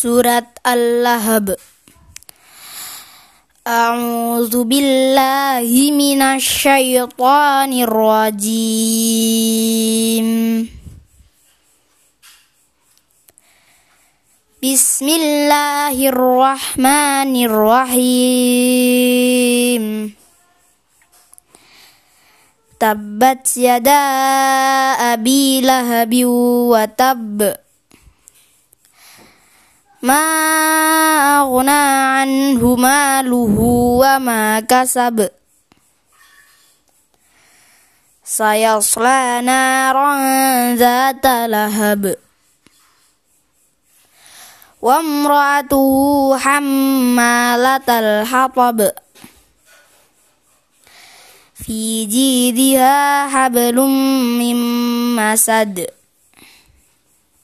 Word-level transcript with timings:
سورة 0.00 0.46
اللهب 0.66 1.56
أعوذ 3.68 4.64
بالله 4.64 5.68
من 5.92 6.22
الشيطان 6.22 7.70
الرجيم 7.84 10.28
بسم 14.64 15.08
الله 15.08 15.96
الرحمن 16.08 17.32
الرحيم 17.44 19.84
تبت 22.80 23.46
يدا 23.56 23.92
أبي 25.20 25.60
لهب 25.60 26.12
وتب 26.72 27.50
ma 30.00 30.24
aghna 31.44 31.80
anhu 32.24 32.72
maluhu 32.72 34.00
wa 34.00 34.16
ma 34.16 34.44
kasab 34.64 35.28
sayasla 38.24 39.44
naran 39.44 40.80
lahab 41.52 42.16
wa 44.80 44.88
imra'atuhu 45.04 46.32
hammalatal 46.32 48.24
hatab 48.24 48.80
fi 51.60 52.08
jidiha 52.08 53.28
hablum 53.28 53.92
mim 54.40 54.56
masad 55.12 55.99